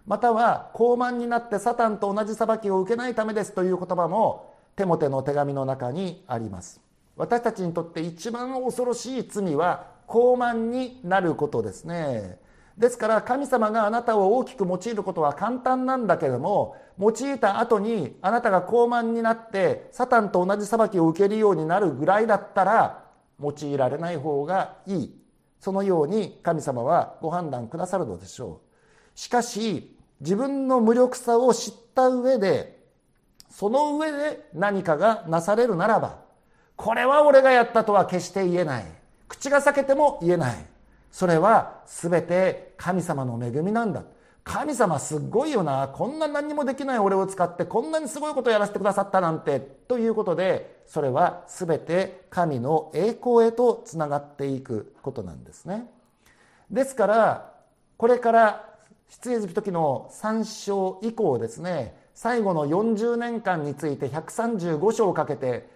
[0.07, 6.81] または高慢になってサタンと同じ裁きを受けないためですという言葉もテモテの手紙の中にあります。
[7.17, 12.41] 私たちにとって一番恐ろしい罪は高慢になることですね。
[12.79, 23.05] ですから神様があなたを大きく用いることは簡単なんだけれども用いた後にあなたが高慢になってサタンと同じ裁きを受けるようになるぐらいだったら
[23.41, 25.17] 用いられない方がいい。
[25.59, 29.19] そのように神様はご判断くださるのでしょう。
[29.19, 32.81] しかし自分の無力さを知った上で
[33.51, 36.21] その上で何かがなされるならば
[36.77, 38.87] これは俺がやったとは決して言えない。
[39.29, 40.70] 口が裂けても言えない。
[41.11, 44.05] それは全て神様の恵みなんだ。
[44.43, 45.89] 神様すっごいよな。
[45.89, 49.61] こんな何もできない俺を使ってこんなにすごいことをやらせてくださったなんて。
[49.61, 55.91] ということでそれは全て神の栄光へとつながっていくことなんですね。
[56.71, 57.53] ですから
[57.97, 58.71] これから
[59.09, 65.69] 出エジプト記の3章以降ですね最後の40年間について135章をかけて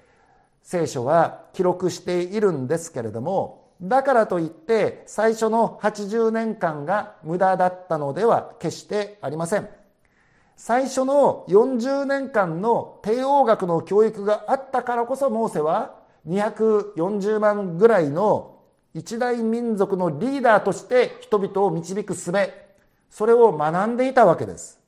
[0.63, 9.69] 聖書は記録しているんですけれどもだからといって最初の80年間が無駄だったのでは決してありません。
[10.57, 15.97] 最初の40年間の帝王学の教育があったからこそモーセは
[16.29, 18.61] 240万ぐらいの
[18.95, 22.33] 一大民族のリーダーとして人々を導く術
[23.11, 24.84] それを学んでいたわけです。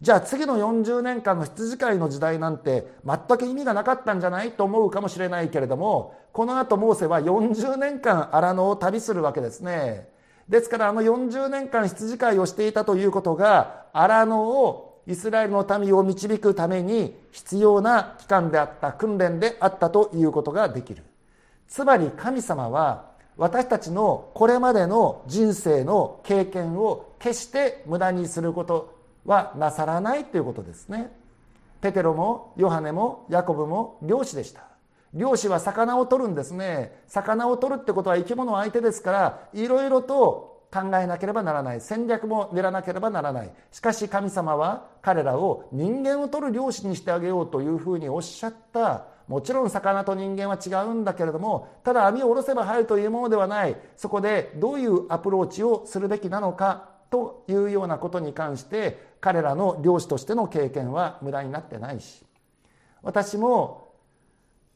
[0.00, 10.08] じゃあ次の40年間の羊飼いの時代なんて全く意味がなかったんじゃないと思うかもしれないけれどもこの後モーセは40年間荒野を旅するわけですね。
[10.48, 21.02] ですからあの40年間羊飼いをしていたということが荒野をイスラエルの民を導くために必要な期間であった訓練であったということができる。
[21.68, 31.12] つまり神様は私たちのこれまでの人生の経験を決して無駄にすることはなさらないということですね。
[31.80, 34.62] ペテロもヨハネもヤコブも漁師でした。
[35.14, 37.02] 漁師は魚を取るんですね。
[37.08, 41.80] 魚を取るってことは生き物相手ですからいろいろと考えなければならない。
[41.80, 43.50] 戦略も練らなければならない。
[43.72, 49.06] しかし神様は彼らを人間を取る漁師にしてあげようというふうにおっしゃった。
[49.26, 53.76] もちろん魚と人間は違うんだけれどもただ網を下ろせば入るというものではない。
[53.96, 62.24] そこでどういうアプローチをするべきなのかというようなことに関して彼らの漁師としての経験は無駄になってないし
[63.02, 63.94] 私も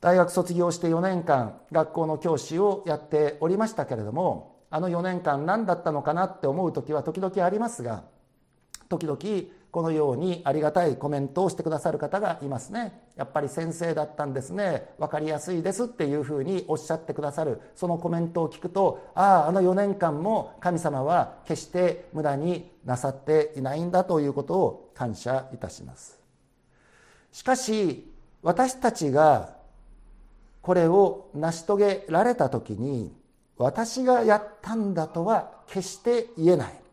[0.00, 8.04] 大学卒業して4年間学校の教師をやっておりましたけれどもあの4年間何だったのかなって思う時は時々ありますが
[8.88, 9.18] 時々
[9.74, 12.92] このようにありがたいコメントをしてくださる方がいますね。
[13.16, 14.94] やっぱり先生だったんですね。
[15.00, 17.60] 分かりやすいですっていうふうにおっしゃってくださる。
[17.74, 26.20] そのコメントを聞くとあああの4年間も神様は決して無駄になさっていないんだということを感謝いたします。
[27.32, 29.56] しかし私たちが
[30.62, 33.12] これを成し遂げられた時に
[33.56, 36.83] 私がやったんだとは決して言えない。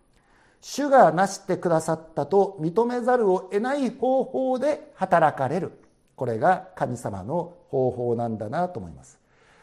[0.62, 5.72] 主がなしてくださったと認めざるを得ない方法で働かれる。
[6.16, 9.20] これが神様の方法なんだなと思います。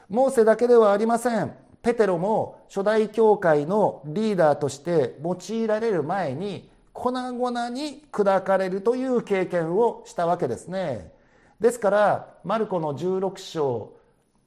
[0.08, 1.54] モーセだけではありません。
[1.82, 11.12] ペテロも初代教会のリーダーとして用いられる前に粉々に砕かれるという経験をしたわけですね。
[11.60, 13.92] ですからマルコの16章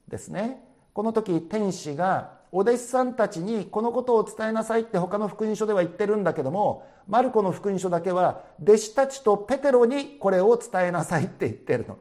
[0.08, 0.62] ですね。
[0.92, 11.96] この時天使がお弟子さんたちにこのことを伝えなさいって他の福音書では言ってるんだけどもマルコの福音書だけは弟子たちとペテロにこれを伝えなさいって言ってるの。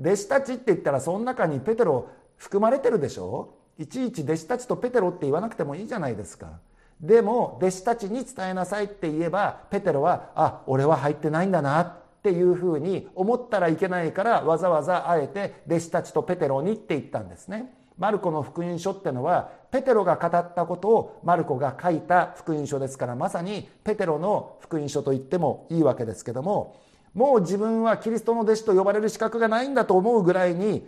[0.00, 3.56] 弟子たちって言ったらその中にペテロ含まれてるでしょ？
[3.76, 6.60] いちいち弟子たちとペテロって言わなくてもいいじゃないですか。
[7.00, 17.74] でも弟子たちに伝えなさいって言えばペテロはあ俺は入ってないんだなっていうふうに思ったらいけないからわざわざあえて弟子たちとペテロにって言ったんですね。
[17.98, 26.80] マルコの福音書ってのはペテロが語ったことをマルコが書いた福音書ですからまさにペテロの福音書と言ってもいいわけですけども
[27.14, 30.86] もう自分はキリストの弟子と呼ばれる資格がないんだと思うぐらいに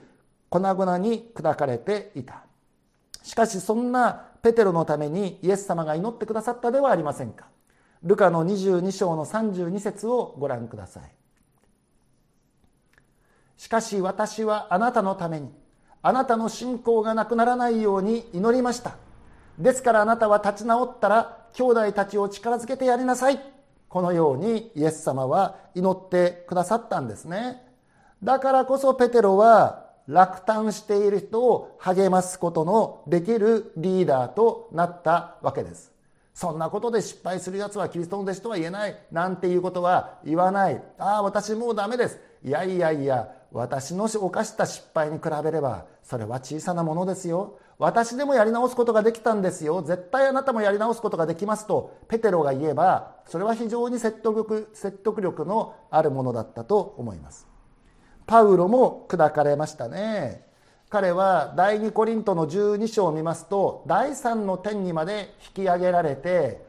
[0.48, 2.44] 粉々に砕かれていた。
[3.22, 7.46] しかしそんなペテロのためにイエス様が祈ってくださったではありませんか。
[8.02, 11.02] ルカの22章の32節をご覧ください。
[13.56, 15.50] しかし私はあなたのために
[16.02, 18.96] あなたの信仰がなくならないように祈りました
[19.58, 23.40] ですからあなたは立ち直ったら兄弟たちを力づけてやりなさい
[23.88, 27.62] このようにイエス様は祈ってくださったんですね
[28.22, 35.92] だからこそペテロは落胆している人を励ますことのできるリーダーとなったわけです。
[36.34, 40.82] そんなことで失敗する奴はキリストの弟子とは言えないなんていうことは言わない。
[40.98, 42.18] ああ、私もうダメです。
[42.42, 47.58] いやいやいや、私の犯した失敗に比べれば、それは小さなものですよ。
[47.78, 49.82] 私でもやり直すことができたんですよ。
[49.82, 57.50] 絶対あなたもやり直すことができますと、ペテロが言えば、それは非常に説得力説得力のあるものだったと思います。
[58.30, 60.44] パウロも砕かれましたね
[60.88, 66.64] 彼は第2コリントの12章を見ますと第3の天にまで引き上げられて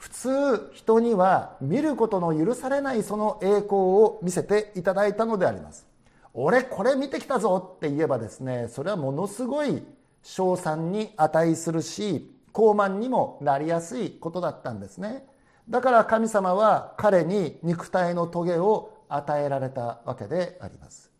[0.00, 5.86] 普通人には見ることの許されないその栄光を見せていただいたのであります。
[6.32, 9.82] 俺これ見てきたぞって言えばですねそれはものすごい
[10.22, 15.26] 称賛に値するし高慢にもなりやすいことだったんですね。
[15.68, 21.10] だから神様は彼に肉体の棘を与えられたわけであります。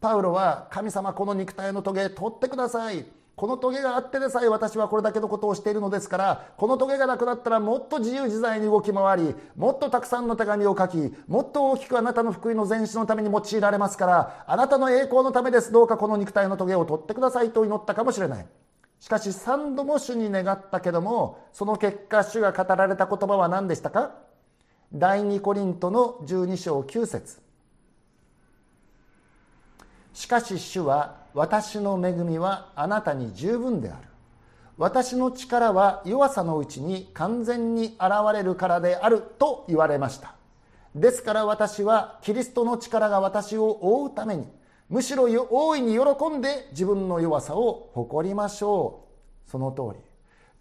[0.00, 3.04] パウロは神様この肉体の棘取ってください。
[3.42, 15.72] この棘があってでさえ私はこれだけのことをしているのですからこの棘がなくなったらもっと自由自在に動き回りもっとたくさんの手紙を書きもっと大きくあなたの福音の前進のために用いられますからあなたの栄光のためです。
[15.72, 18.46] どうかこの肉体の棘を取ってくださいと祈ったかもしれない。
[19.00, 24.12] しかし3度も主に願ったけどもその結果主が語られた言葉は何でしたか？
[24.92, 27.42] 第2コリントの12章9節。
[30.12, 34.08] しかし主は私の恵みはあなたに十分である。
[34.78, 40.34] 私の力は弱さのうちに完全に現れるからであると言われました。
[40.94, 44.46] ですから私はキリストの力が私を覆うために
[44.90, 49.04] むしろ大いに喜んで自分の弱さを誇りましょ
[49.46, 49.50] う。
[49.50, 50.04] その通り。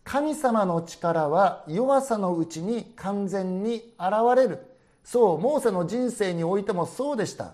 [0.04, 4.60] 神様の力は弱さのうちに完全に現れる。
[5.04, 7.54] そうモーセの人生においてもそうでした。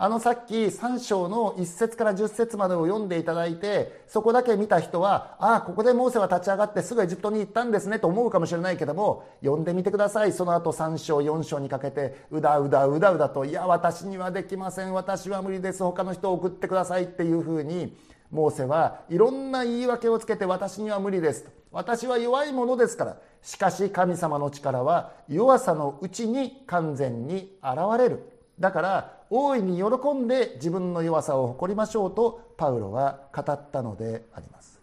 [0.00, 10.32] あのさっき3章の1節から10節までを読んでいただいてそこだけ見た人はああここでモーセは立ち上がってすぐエジプトに行ったんですねと思うかもしれないけども読んでみてください。
[10.32, 14.94] その後3章4章にかけてうだうだうだうだといや私にはできません。
[14.94, 15.82] 私は無理です。
[15.82, 17.02] 他の人を送ってください。
[17.02, 17.98] っていうふうに
[18.30, 21.42] モーセはいろんな言い訳をつけて私には無理です。
[21.42, 23.16] と私は弱いものですから。
[23.42, 28.37] しかし神様の力は弱さのうちに完全に現れる。
[28.58, 34.78] だから大いに喜んで自分の弱さを誇りましょうとパウロは語ったのであります。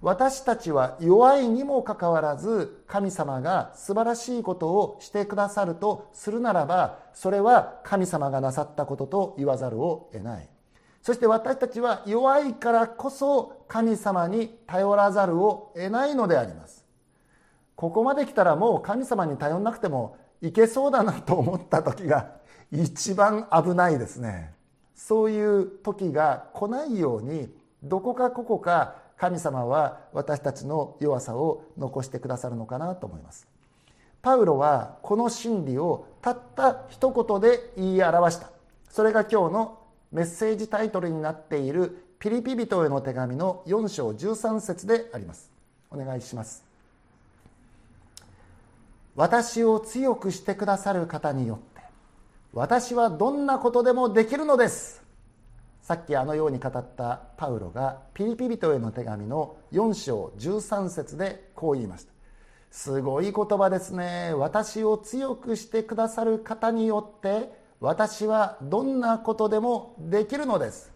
[0.00, 10.48] 私たちは弱いにもかかわらず神様が素晴らしいことをしてくださるとするならばそれは神様がなさったことと言わざるを得ない。
[11.00, 16.84] そして私たちは弱いからこそ神様に頼らざるを得ないのであります。
[17.74, 22.32] ここまで来たらもう神様に頼んなくてもいけそうだなと思った時が
[22.72, 24.52] 一番危ないですね。
[24.94, 27.48] そういう時が来ないように
[27.82, 33.46] どこかここか神様は私たちの弱さを残してくださるのかなと思います。
[34.22, 38.50] パウロはこの真理をたった一言で言い表した。
[38.90, 39.78] それが今日の
[40.12, 45.50] メッセージタイトルになっているピリピ人への手紙の4章13節であります。
[45.90, 46.64] お願いします。
[49.16, 51.73] 私を強くしてくださる方によって
[52.54, 55.02] 私はどんなことでもできるのです。
[55.82, 62.12] さっきあのように語ったパウロがピリピ人への手紙の4章13節でこう言いました。
[62.70, 64.34] すごい言葉ですね。
[64.34, 67.50] 私を強くしてくださる方によって
[67.80, 70.92] 私はどんなことでもできるのです。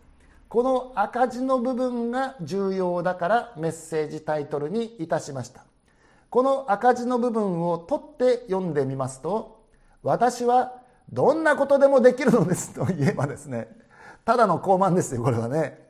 [0.49, 5.65] この赤字の部分が重要だからメッセージタイトルにいたしました。
[6.31, 9.59] この赤字の部分を取って読んでみますと
[10.05, 10.78] 私は
[11.13, 13.69] どんなことでもできるのですと言えばですね
[14.25, 15.89] ただの高慢ですよこれはね。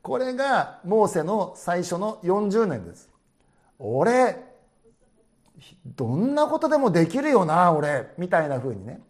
[0.00, 3.10] これがモーセの最初の40年です。
[3.78, 4.36] 俺
[5.84, 9.00] どんなことでもできるよな俺みたいな風にね。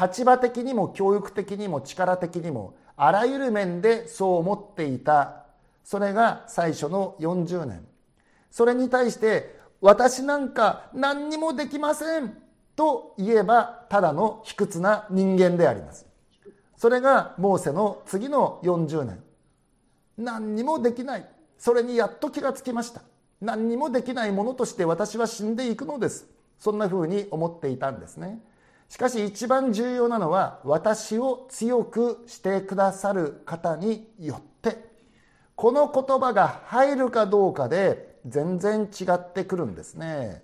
[0.00, 5.44] 立場的にも教育的にも力的にもあらゆる面でそう思っていた。
[5.82, 7.84] それが最初の40年。
[8.50, 12.38] それに対して私なんか何にもできません。
[12.76, 16.06] と言えばただの卑屈な人間であります。
[16.76, 19.22] それがモーセの次の40年。
[20.18, 21.28] 何にもできない。
[21.58, 23.02] それにやっと気がつきました。
[23.40, 26.26] 何にもできないものとして私は死んでいくのです。
[26.58, 28.40] そんなふうに思っていたんですね。
[28.88, 34.92] しかし一番重要なのは私を強くしてくださる方によって。
[35.56, 40.42] この言葉が入るかどうかで全然違ってくるんですね。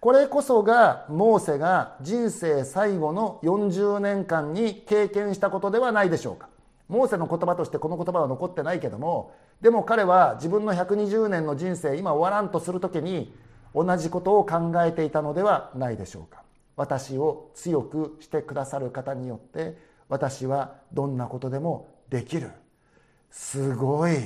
[0.00, 6.48] これこそがモーセが人生最後の40年間に経験したことではないでしょうか。
[6.88, 13.34] モーセの言葉としてこの言葉は残ってないけどもでも彼は自分の120年の人生今終わらんとする時に
[13.74, 16.42] 同じことを考えていたのではないでしょうか。
[16.76, 19.76] 私を強くしてくださる方によって
[20.08, 22.50] 私はどんなことでもできる。
[23.30, 24.16] すごい。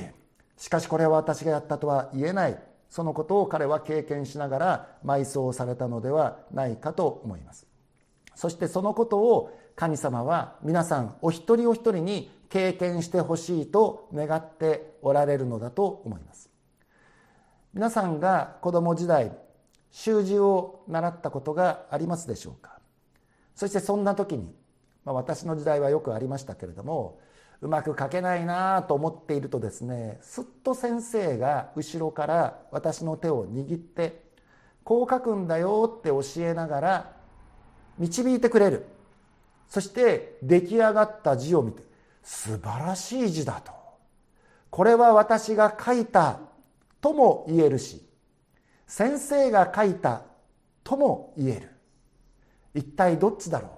[0.56, 2.58] しかしこれは私がやったとは言えない。
[2.90, 7.66] そのことを彼は経験しながら埋葬されたのではないかと思います。
[8.34, 16.50] そしてそのことを神様は皆さんお一人お一人に経験してほしいと願っておられるのだと思います。
[17.72, 19.32] 皆さんが子供時代
[19.92, 22.80] 習字を習ったことがありますでしょうか？
[23.54, 24.52] そしてそんな時に、
[25.04, 27.20] まあ、私の時代はよくありましたけれども
[27.62, 34.22] うまく書けないなと思っているとですねすっと先生が後ろから私の手を握って
[34.82, 37.16] こう書くんだよって教えながら
[37.98, 38.86] 導いてくれる。
[39.68, 41.84] そして出来上がった字を見て
[42.22, 43.72] 素晴らしい字だと。
[44.70, 46.40] これは私が書いた
[47.00, 48.04] とも言えるし
[48.86, 50.22] 先生が書いた
[50.82, 51.70] とも言える。
[52.74, 53.70] 一体どっちだろう?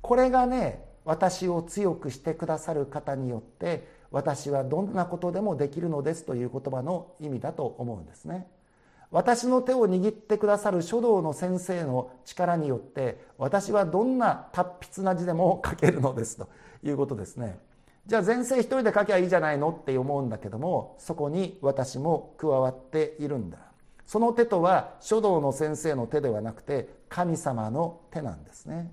[0.00, 8.46] これがね私を強くしてくださる方によって私はどんなことでもできるのですという言葉の意味だと思うんですね。
[9.10, 16.50] 私の手を握ってくださる書道の先生の力によって私はどんな達筆な字でも書けるのですと
[16.84, 17.58] いうことですね。
[18.06, 23.56] じゃあ前世一人で書きゃいいじゃないのって思うんだけどもそこに私も加わっているんだ。
[24.04, 28.92] その手とは書道の先生の手ではなくて神様の手なんですね。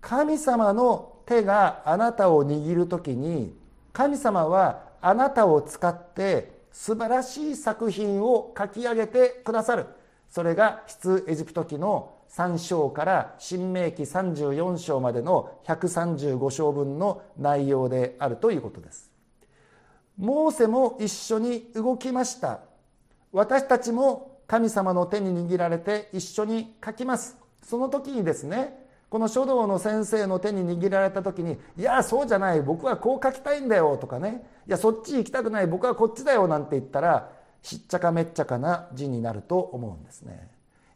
[0.00, 3.56] 神様の手があなたを握る時に
[3.92, 9.86] 神様はあなたを使って素晴らしい作品を書き上げてくださる。
[10.28, 19.12] それが出エジプト記の3章から新明記34章までの135章分の内容であるということです。
[20.18, 22.60] モーセも一緒に動きました。
[23.32, 27.36] 私たちも神様の手に握られて一緒に書きます。
[27.62, 28.79] その時にですね
[29.10, 32.62] この書道の先生の手に握られた時に「いやそうじゃない。
[32.62, 35.66] 僕はこう書きたいんだよ」とかね「いやそっち行きたくない。
[35.66, 40.48] 僕はこっちだよ」なんて言ったらしっちゃかめっちゃかな字になると思うんですね。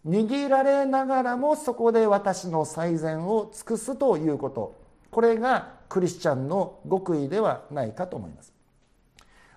[0.06, 4.76] 握られながらもそこで私の最善を尽くすということ。
[5.10, 8.52] これがクリスチャンの極意ではないかと思います。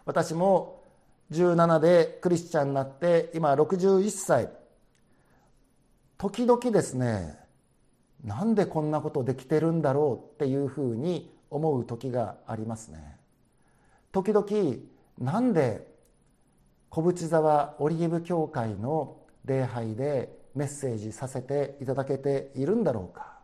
[0.06, 0.82] 私も
[1.32, 4.50] 17でクリスチャンになって今61歳。
[6.18, 7.47] 時々ですね
[8.24, 13.18] なんでこんなことできてるんだろうっていうふうに思う時がありますね。
[14.12, 14.78] 時々
[15.20, 15.88] なんで
[16.90, 23.38] 小淵沢オリーブ教会の礼拝でメッセージさせていただけているんだろうか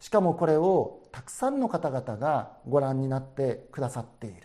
[0.00, 4.42] しかもこれをたくさんの方々がご覧になってくださっている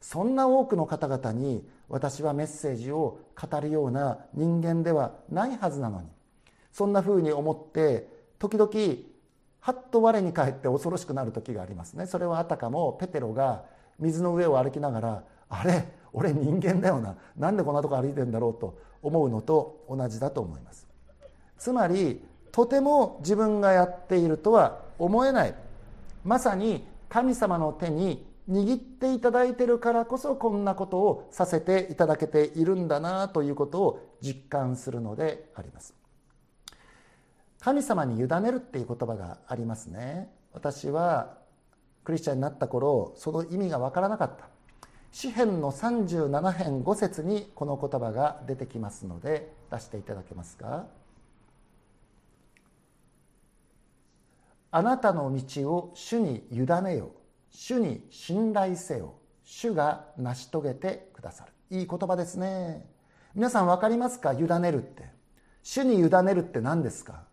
[0.00, 6.08] そんな多くの方々に私はメッセージを語るような人間ではないはずなのに
[6.72, 8.70] そんなふうに思って時々
[9.60, 12.06] はっと我に返って恐ろしくなる時がありますね。
[12.06, 13.64] それはあたかもペテロが
[13.98, 17.16] 水の上を歩きながらあれ俺人間だよな。
[17.36, 20.86] なんでこんなとこ歩いてんだろうと思うのと同じだと思います。
[21.58, 22.22] つまり
[22.52, 25.54] とても自分がやっているとは思えない。
[26.24, 35.94] まさに神様の手に握っていただいているからこそこんなことをさせていただけているんだなということを実感するのであります。
[37.64, 40.28] 神様に委ねるっていう言葉がありますね。
[40.52, 41.38] 私は
[42.04, 44.50] クリスチャンになった頃その意味が分からなかった。
[45.12, 50.84] 詩篇の37編5節にこの言葉が出てきますので出していただけますか？
[54.70, 57.12] あなたの道を主に委ねよ。
[57.50, 59.14] 主に信頼せよ。
[59.42, 61.78] 主が成し遂げてくださる。
[61.78, 62.84] いい言葉ですね。
[63.34, 64.34] 皆さん分かりますか？
[64.34, 65.08] 委ねるって。
[65.62, 67.24] 主に委ねるって何ですか？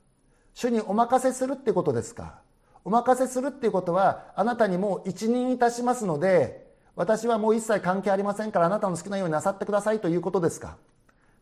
[0.54, 2.40] 主にお任せするってことですか？
[2.84, 10.78] お任せするっていうことはあなたにもう一任いたしますので私はもう一切関係ありませんからあなたの好きなようになさってくださいということですか？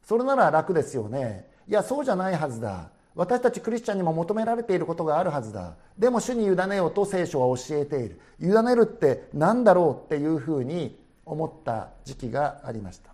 [0.04, 1.48] それなら楽ですよね。
[1.68, 2.90] いやそうじゃないはずだ。
[3.16, 5.76] 私たちクリスチャンにも求められていることがあるはずだ。
[5.98, 8.20] でも主に委ねようと聖書は教えている。
[8.40, 13.12] 委ねるって何だろうっていうふうに思った時期がありました。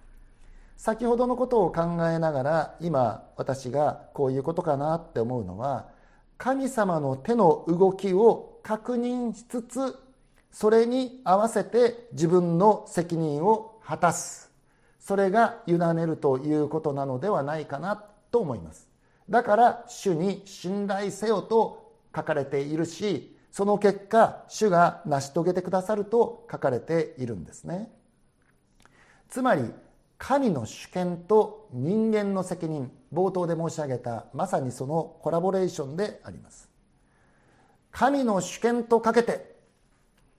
[0.77, 5.87] 先ほどのことを考えながら今私がこういうことかなって思うのは
[6.37, 9.95] 神様の手の動きを確認しつつ
[10.51, 14.51] それに合わせて自分の責任を果たす。
[14.99, 17.95] それが委ねるということなのではないかな
[18.31, 18.87] と思います。
[19.29, 27.91] だから主に信頼せよと書かれているしその結果主が成し遂げてくださると書かれているんですね。
[29.29, 29.63] つまり
[30.17, 36.69] 神の主権と人間の責任冒頭で申し上げたまさにそのコラボレーションであります。
[37.91, 39.55] 神の主権とかけて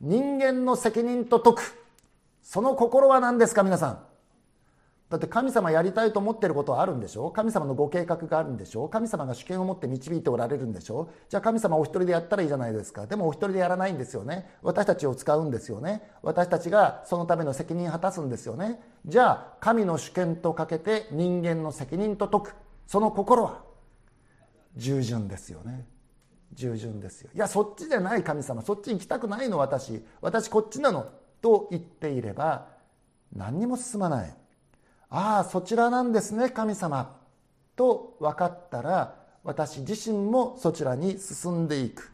[0.01, 1.79] 人間の責任と解く
[2.43, 4.06] その心は何ですか皆さん？
[5.09, 7.31] だって神様やりたいと思ってることはあるんでしょ？
[7.31, 8.89] 神様のご計画があるんでしょ？
[8.89, 11.11] 神様が主権を持って導いておられるんでしょ？
[11.29, 13.07] じゃあ神様お一人でやったらいいじゃないですか。
[13.07, 14.51] でもお一人でやらないんですよね。
[14.63, 16.03] 私たちを使うんですよね。
[16.23, 18.81] 私たちがそのための責任を果たすんですよね。
[19.05, 22.57] じゃあ神の主権とかけて人間の責任と解く。
[22.89, 23.63] その心は
[24.77, 25.87] 従順ですよね。
[26.53, 27.31] 従順ですよ。
[27.33, 28.61] いやそっちじゃない神様。
[28.61, 30.05] そっち行きたくないの私。
[30.21, 31.07] 私こっちなの。
[31.43, 32.67] と言っていれば
[33.33, 34.35] 何にも進まない。
[35.19, 37.17] ああそちらなんですね神様。
[37.75, 39.15] と分かったら
[39.45, 42.13] 私自身もそちらに進んでいく。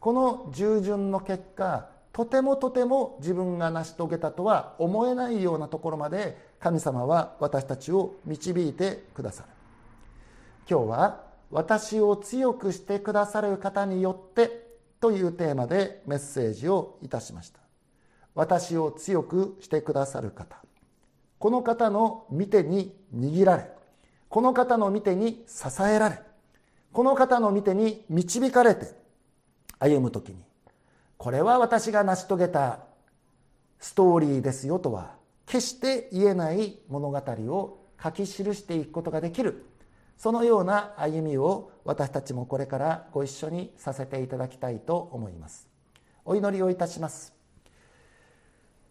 [0.00, 9.48] この従順の結果とてもとても自分が成し遂げたとは思えないようなところまで神様は私たちを導いてくださる。
[10.68, 11.20] 今日は
[11.52, 14.66] 私を強くしてくださる方によって
[15.00, 17.60] というテーマでメッセージをいたしました。
[18.34, 20.56] 私を強くしてくださる方。
[21.42, 23.68] この方の見てに握られ
[24.28, 26.20] この方の見てに支えられ
[26.92, 28.94] この方の見てに導かれて
[29.80, 30.36] 歩む時に
[31.16, 32.84] これは私が成し遂げた
[33.80, 39.66] ストーリーですよとは決して言えない物語を書き記していくことができる
[40.16, 45.66] そのような歩みを私たちもこれからご一緒にさせていただきたいと思います。
[46.24, 47.34] お祈りをいたします。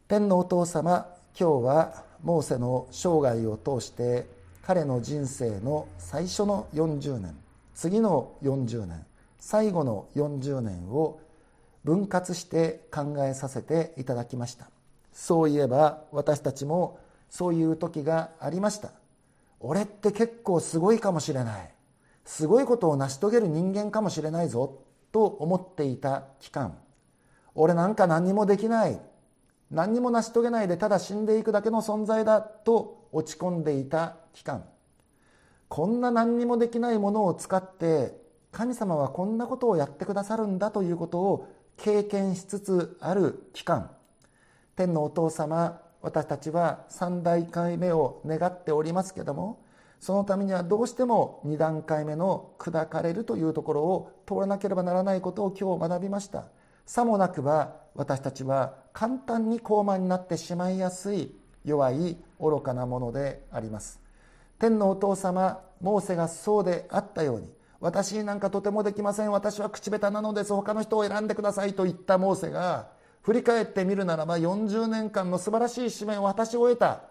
[0.09, 4.27] 天のお父様今日はモーセの生涯を通して
[4.63, 7.35] 彼の人生の最初の40年
[7.73, 9.05] 次の40年
[9.39, 11.19] 最後の40年を
[11.83, 14.69] 分割して考えさせていただきました。
[15.11, 16.99] そういえば私たちも
[17.29, 18.91] そういう時がありました。
[19.59, 21.73] 俺って結構すごいかもしれない。
[22.23, 24.79] すごいことを成し遂げる人間かもしれないぞ
[25.11, 26.77] と思っていた期間。
[27.55, 29.01] 俺なんか何にもできない。
[29.71, 34.65] 何にも成し遂げないでただ死んでいくだけの存在だと落ち込んでいた期間。
[35.69, 38.13] こんな何にもできないものを使って
[38.51, 41.47] 神様はこんなことをやってくださるんだということを
[41.77, 43.89] 経験しつつある期間。
[44.75, 49.63] 天のお父様私たちは3代回目を願っておりますけども
[49.99, 56.45] そのためにはどうしても2段階目の砕かれるというところを通らなければならないことを今日学びました。
[56.91, 61.33] さもなくば私たちは簡単に高慢になってしまいやすい
[61.63, 64.01] 弱い愚かなものであります。
[64.59, 69.31] 天のお父様モーセがそうであったように私なんかとてもできません。
[69.31, 70.51] 私は口下手なのです。
[70.51, 72.89] 他の人を選んでくださいと言ったモーセが
[73.21, 77.03] 振り返ってみるならば40年間の素晴らしい使命を果たし終えた。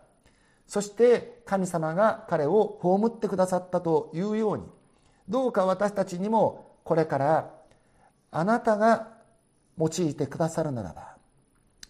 [0.66, 4.64] そして神様が彼を葬ってくださったというように。
[5.26, 7.50] どうか私たちにもこれから
[8.30, 9.19] あなたが
[9.78, 11.16] 用いてくださるならば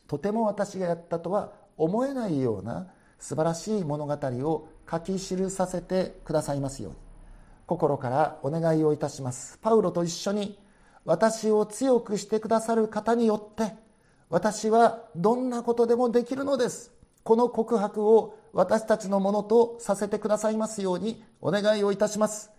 [0.07, 6.99] とても私がやったとは思えないような素晴らしい物語を書き記させてくださいますように。
[7.67, 9.59] 心からお願いをいたします。
[9.63, 10.59] パウロと一緒に
[11.05, 13.75] 私を強くしてくださる方によって
[14.29, 16.93] 私はどんなことでもできるのです。
[17.23, 22.51] この告白を私たちのものとさせてくださいますようにお願いをいたします。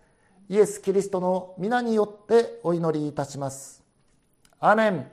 [0.47, 3.80] イエス・キリストの皆によってお祈りいたします。
[4.63, 5.07] アメン。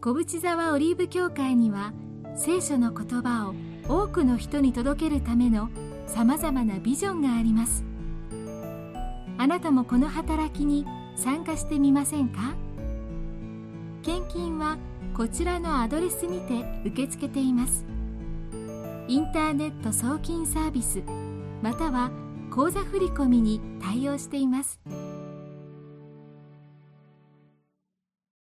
[0.00, 1.92] 小淵沢オリーブ教会には
[2.36, 3.54] 聖書の言葉を
[3.86, 5.68] 多くの人に届けるための
[6.06, 7.84] さまざまなビジョンがあります。
[9.36, 12.54] あなたもこの働きに参加してみませんか？
[14.02, 14.78] 献金は
[15.14, 17.84] こちらのアドレスにて受け付けています。
[19.06, 21.02] インターネット送金サービス
[21.60, 22.10] または
[22.50, 24.80] 口座振込に対応しています。